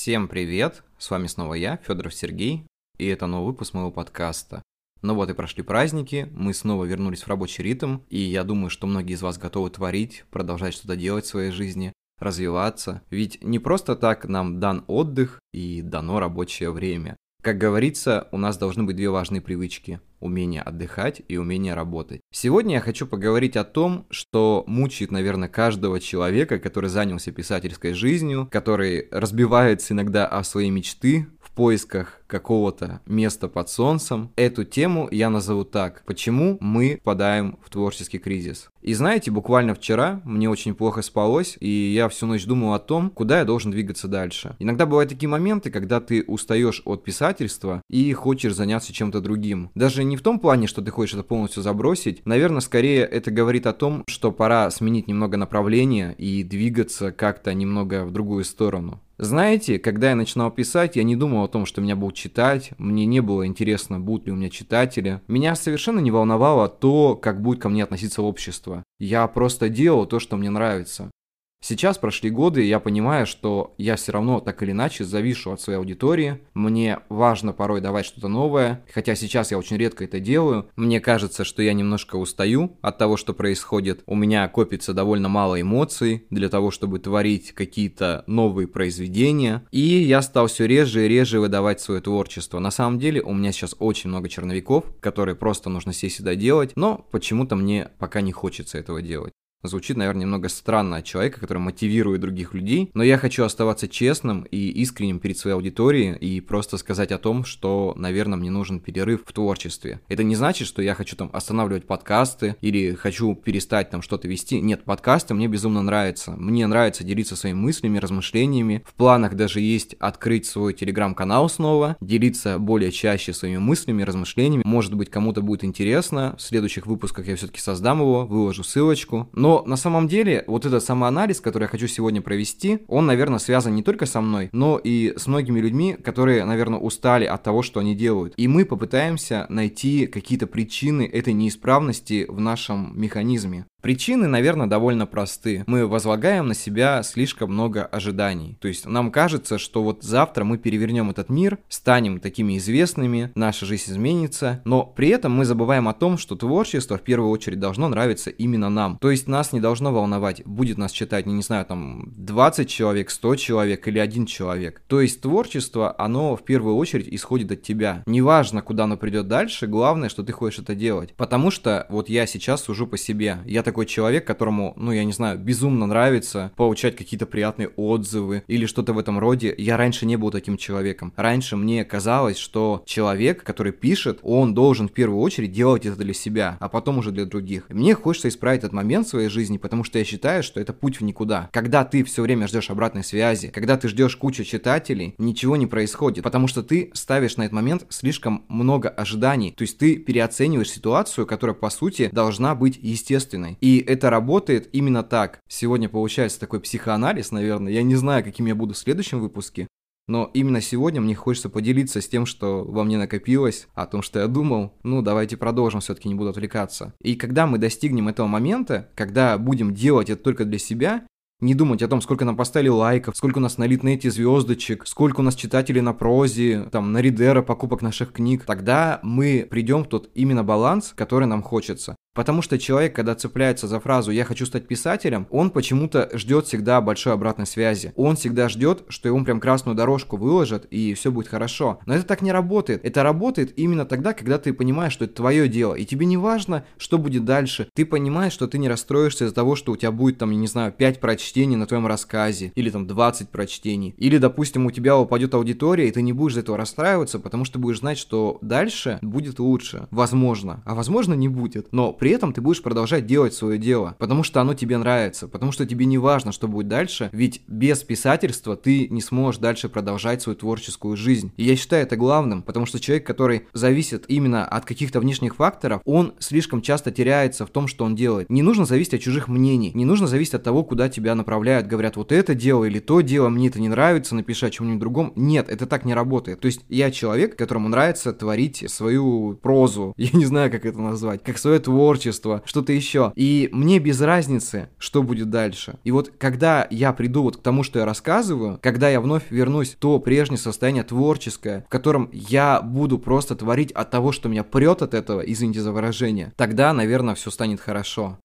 [0.00, 0.84] Всем привет!
[0.96, 2.64] С вами снова я, Федоров Сергей,
[2.98, 4.62] и это новый выпуск моего подкаста.
[5.02, 8.86] Ну вот и прошли праздники, мы снова вернулись в рабочий ритм, и я думаю, что
[8.86, 13.02] многие из вас готовы творить, продолжать что-то делать в своей жизни, развиваться.
[13.10, 17.16] Ведь не просто так нам дан отдых и дано рабочее время.
[17.48, 22.20] Как говорится, у нас должны быть две важные привычки– умение отдыхать и умение работать.
[22.30, 28.50] Сегодня я хочу поговорить о том, что мучает, наверное, каждого человека, который занялся писательской жизнью,
[28.52, 34.30] который разбивается иногда о свои мечты в поисках какого-то места под солнцем.
[34.36, 36.02] Эту тему я назову так.
[36.06, 38.70] Почему мы впадаем в творческий кризис?
[38.82, 43.10] И знаете, буквально вчера мне очень плохо спалось, и я всю ночь думал о том,
[43.10, 44.54] куда я должен двигаться дальше.
[44.60, 49.70] Иногда бывают такие моменты, когда ты устаешь от писательства и хочешь заняться чем-то другим.
[49.74, 52.24] Даже не в том плане, что ты хочешь это полностью забросить.
[52.24, 58.04] Наверное, скорее это говорит о том, что пора сменить немного направления и двигаться как-то немного
[58.04, 59.00] в другую сторону.
[59.20, 63.06] Знаете, когда я начинал писать, я не думал о том, что меня будут читать, мне
[63.06, 65.20] не было интересно, будут ли у меня читатели.
[65.28, 68.84] Меня совершенно не волновало то, как будет ко мне относиться общество.
[68.98, 71.10] Я просто делал то, что мне нравится.
[71.60, 75.60] Сейчас прошли годы, и я понимаю, что я все равно так или иначе завишу от
[75.60, 76.40] своей аудитории.
[76.54, 80.70] Мне важно порой давать что-то новое, хотя сейчас я очень редко это делаю.
[80.76, 84.02] Мне кажется, что я немножко устаю от того, что происходит.
[84.06, 89.66] У меня копится довольно мало эмоций для того, чтобы творить какие-то новые произведения.
[89.72, 92.60] И я стал все реже и реже выдавать свое творчество.
[92.60, 96.72] На самом деле у меня сейчас очень много черновиков, которые просто нужно сесть и доделать,
[96.76, 99.32] но почему-то мне пока не хочется этого делать.
[99.64, 104.42] Звучит, наверное, немного странно от человека, который мотивирует других людей, но я хочу оставаться честным
[104.42, 109.22] и искренним перед своей аудиторией и просто сказать о том, что, наверное, мне нужен перерыв
[109.26, 110.00] в творчестве.
[110.06, 114.60] Это не значит, что я хочу там останавливать подкасты или хочу перестать там что-то вести.
[114.60, 116.32] Нет, подкасты мне безумно нравятся.
[116.36, 118.84] Мне нравится делиться своими мыслями, размышлениями.
[118.86, 124.62] В планах даже есть открыть свой телеграм-канал снова, делиться более чаще своими мыслями, размышлениями.
[124.64, 126.36] Может быть, кому-то будет интересно.
[126.38, 129.28] В следующих выпусках я все-таки создам его, выложу ссылочку.
[129.32, 133.38] Но но на самом деле вот этот самоанализ, который я хочу сегодня провести, он, наверное,
[133.38, 137.62] связан не только со мной, но и с многими людьми, которые, наверное, устали от того,
[137.62, 138.34] что они делают.
[138.36, 143.64] И мы попытаемся найти какие-то причины этой неисправности в нашем механизме.
[143.80, 145.62] Причины, наверное, довольно просты.
[145.68, 148.56] Мы возлагаем на себя слишком много ожиданий.
[148.60, 153.66] То есть нам кажется, что вот завтра мы перевернем этот мир, станем такими известными, наша
[153.66, 157.88] жизнь изменится, но при этом мы забываем о том, что творчество в первую очередь должно
[157.88, 158.98] нравиться именно нам.
[158.98, 163.36] То есть нас не должно волновать, будет нас читать, не, знаю, там 20 человек, 100
[163.36, 164.82] человек или один человек.
[164.88, 168.02] То есть творчество, оно в первую очередь исходит от тебя.
[168.06, 171.14] Неважно, куда оно придет дальше, главное, что ты хочешь это делать.
[171.16, 173.38] Потому что вот я сейчас сужу по себе.
[173.44, 178.64] Я такой человек, которому, ну, я не знаю, безумно нравится получать какие-то приятные отзывы или
[178.64, 179.54] что-то в этом роде.
[179.58, 181.12] Я раньше не был таким человеком.
[181.16, 186.14] Раньше мне казалось, что человек, который пишет, он должен в первую очередь делать это для
[186.14, 187.68] себя, а потом уже для других.
[187.68, 190.98] мне хочется исправить этот момент в своей жизни, потому что я считаю, что это путь
[190.98, 191.50] в никуда.
[191.52, 196.24] Когда ты все время ждешь обратной связи, когда ты ждешь кучу читателей, ничего не происходит,
[196.24, 199.52] потому что ты ставишь на этот момент слишком много ожиданий.
[199.52, 203.57] То есть ты переоцениваешь ситуацию, которая по сути должна быть естественной.
[203.60, 205.40] И это работает именно так.
[205.48, 207.72] Сегодня получается такой психоанализ, наверное.
[207.72, 209.66] Я не знаю, каким я буду в следующем выпуске.
[210.08, 214.18] Но именно сегодня мне хочется поделиться с тем, что во мне накопилось, о том, что
[214.20, 214.72] я думал.
[214.82, 216.94] Ну, давайте продолжим, все-таки не буду отвлекаться.
[217.02, 221.04] И когда мы достигнем этого момента, когда будем делать это только для себя,
[221.40, 225.20] не думать о том, сколько нам поставили лайков, сколько у нас на Литнете звездочек, сколько
[225.20, 228.44] у нас читателей на прозе, там, на Ридера, покупок наших книг.
[228.44, 231.94] Тогда мы придем в тот именно баланс, который нам хочется.
[232.14, 236.80] Потому что человек, когда цепляется за фразу «я хочу стать писателем», он почему-то ждет всегда
[236.80, 237.92] большой обратной связи.
[237.94, 241.78] Он всегда ждет, что ему прям красную дорожку выложат и все будет хорошо.
[241.86, 242.84] Но это так не работает.
[242.84, 245.74] Это работает именно тогда, когда ты понимаешь, что это твое дело.
[245.74, 247.68] И тебе не важно, что будет дальше.
[247.74, 250.48] Ты понимаешь, что ты не расстроишься из-за того, что у тебя будет там, я не
[250.48, 252.52] знаю, 5 прочтений на твоем рассказе.
[252.56, 253.94] Или там 20 прочтений.
[253.96, 257.58] Или, допустим, у тебя упадет аудитория, и ты не будешь из-за этого расстраиваться, потому что
[257.58, 259.86] будешь знать, что дальше будет лучше.
[259.90, 260.62] Возможно.
[260.64, 261.72] А возможно не будет.
[261.72, 265.52] Но при этом ты будешь продолжать делать свое дело, потому что оно тебе нравится, потому
[265.52, 270.22] что тебе не важно, что будет дальше, ведь без писательства ты не сможешь дальше продолжать
[270.22, 271.32] свою творческую жизнь.
[271.36, 275.80] И я считаю это главным, потому что человек, который зависит именно от каких-то внешних факторов,
[275.84, 278.30] он слишком часто теряется в том, что он делает.
[278.30, 281.96] Не нужно зависеть от чужих мнений, не нужно зависеть от того, куда тебя направляют, говорят,
[281.96, 285.12] вот это дело или то дело, мне это не нравится, напиши о чем-нибудь другом.
[285.16, 286.40] Нет, это так не работает.
[286.40, 291.22] То есть я человек, которому нравится творить свою прозу, я не знаю, как это назвать,
[291.22, 293.12] как свое творчество, творчество, что-то еще.
[293.16, 295.78] И мне без разницы, что будет дальше.
[295.84, 299.70] И вот когда я приду вот к тому, что я рассказываю, когда я вновь вернусь
[299.70, 304.44] в то прежнее состояние творческое, в котором я буду просто творить от того, что меня
[304.44, 308.18] прет от этого, извините за выражение, тогда, наверное, все станет хорошо.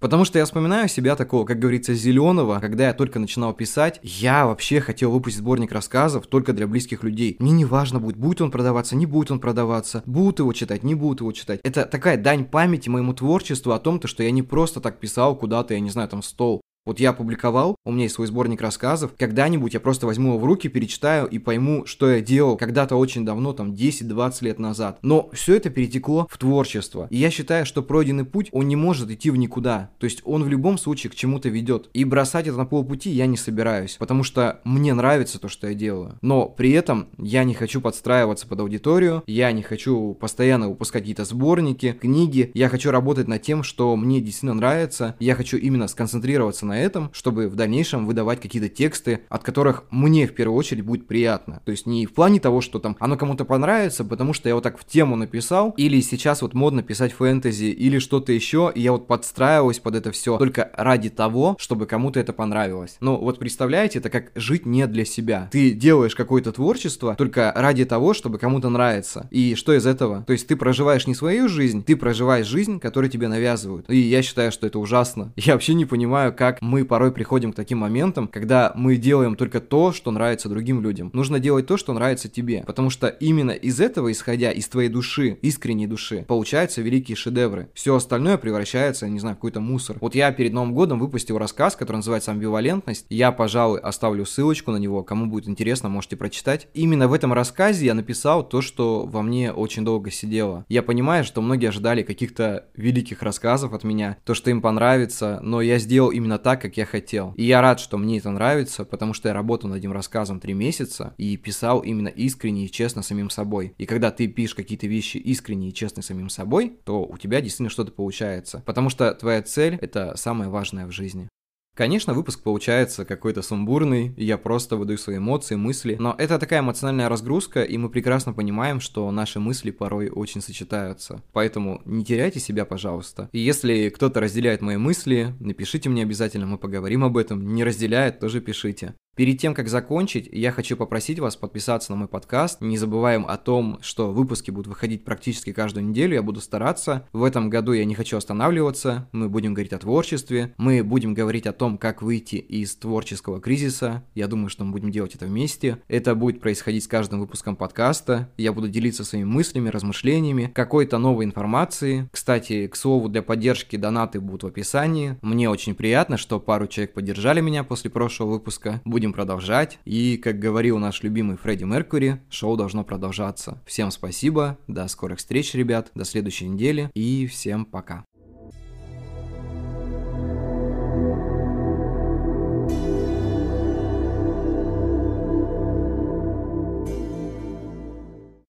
[0.00, 4.46] Потому что я вспоминаю себя такого, как говорится, зеленого, когда я только начинал писать, я
[4.46, 7.36] вообще хотел выпустить сборник рассказов только для близких людей.
[7.38, 10.94] Мне не важно будет, будет он продаваться, не будет он продаваться, будут его читать, не
[10.94, 11.60] будут его читать.
[11.62, 15.36] Это такая дань памяти моему творчеству о том, то, что я не просто так писал
[15.36, 16.62] куда-то, я не знаю, там, стол.
[16.90, 20.44] Вот я опубликовал, у меня есть свой сборник рассказов, когда-нибудь я просто возьму его в
[20.44, 24.98] руки, перечитаю и пойму, что я делал когда-то очень давно, там 10-20 лет назад.
[25.02, 27.06] Но все это перетекло в творчество.
[27.10, 29.90] И я считаю, что пройденный путь, он не может идти в никуда.
[30.00, 31.88] То есть он в любом случае к чему-то ведет.
[31.92, 35.74] И бросать это на полпути я не собираюсь, потому что мне нравится то, что я
[35.74, 36.18] делаю.
[36.22, 41.24] Но при этом я не хочу подстраиваться под аудиторию, я не хочу постоянно выпускать какие-то
[41.24, 46.66] сборники, книги, я хочу работать над тем, что мне действительно нравится, я хочу именно сконцентрироваться
[46.66, 51.06] на этом, чтобы в дальнейшем выдавать какие-то тексты, от которых мне в первую очередь будет
[51.06, 51.60] приятно.
[51.64, 54.64] То есть не в плане того, что там оно кому-то понравится, потому что я вот
[54.64, 58.92] так в тему написал, или сейчас вот модно писать фэнтези, или что-то еще, и я
[58.92, 62.96] вот подстраиваюсь под это все только ради того, чтобы кому-то это понравилось.
[63.00, 65.48] Ну вот представляете, это как жить не для себя.
[65.50, 69.28] Ты делаешь какое-то творчество только ради того, чтобы кому-то нравится.
[69.30, 70.24] И что из этого?
[70.26, 73.88] То есть ты проживаешь не свою жизнь, ты проживаешь жизнь, которую тебе навязывают.
[73.90, 75.32] И я считаю, что это ужасно.
[75.36, 79.60] Я вообще не понимаю, как мы порой приходим к таким моментам, когда мы делаем только
[79.60, 81.10] то, что нравится другим людям.
[81.12, 85.38] Нужно делать то, что нравится тебе, потому что именно из этого, исходя из твоей души,
[85.42, 87.70] искренней души, получаются великие шедевры.
[87.74, 89.96] Все остальное превращается, не знаю, в какой-то мусор.
[90.00, 93.06] Вот я перед Новым годом выпустил рассказ, который называется «Амбивалентность».
[93.08, 96.68] Я, пожалуй, оставлю ссылочку на него, кому будет интересно, можете прочитать.
[96.74, 100.64] Именно в этом рассказе я написал то, что во мне очень долго сидело.
[100.68, 105.60] Я понимаю, что многие ожидали каких-то великих рассказов от меня, то, что им понравится, но
[105.60, 107.32] я сделал именно так, так, как я хотел.
[107.36, 110.52] И я рад, что мне это нравится, потому что я работал над этим рассказом три
[110.52, 113.72] месяца и писал именно искренне и честно самим собой.
[113.78, 117.70] И когда ты пишешь какие-то вещи искренне и честно самим собой, то у тебя действительно
[117.70, 118.64] что-то получается.
[118.66, 121.28] Потому что твоя цель— это самое важное в жизни.
[121.74, 127.08] Конечно, выпуск получается какой-то сумбурный, я просто выдаю свои эмоции, мысли, но это такая эмоциональная
[127.08, 131.22] разгрузка, и мы прекрасно понимаем, что наши мысли порой очень сочетаются.
[131.32, 133.28] Поэтому не теряйте себя, пожалуйста.
[133.32, 137.54] И если кто-то разделяет мои мысли, напишите мне обязательно, мы поговорим об этом.
[137.54, 138.94] Не разделяет, тоже пишите.
[139.20, 142.62] Перед тем, как закончить, я хочу попросить вас подписаться на мой подкаст.
[142.62, 147.06] Не забываем о том, что выпуски будут выходить практически каждую неделю, я буду стараться.
[147.12, 151.46] В этом году я не хочу останавливаться, мы будем говорить о творчестве, мы будем говорить
[151.46, 154.02] о том, как выйти из творческого кризиса.
[154.14, 155.82] Я думаю, что мы будем делать это вместе.
[155.86, 158.30] Это будет происходить с каждым выпуском подкаста.
[158.38, 162.08] Я буду делиться своими мыслями, размышлениями, какой-то новой информацией.
[162.10, 165.18] Кстати, к слову, для поддержки донаты будут в описании.
[165.20, 168.80] Мне очень приятно, что пару человек поддержали меня после прошлого выпуска.
[168.86, 169.78] Будем будем продолжать.
[169.84, 173.60] И, как говорил наш любимый Фредди Меркури, шоу должно продолжаться.
[173.66, 178.04] Всем спасибо, до скорых встреч, ребят, до следующей недели и всем пока.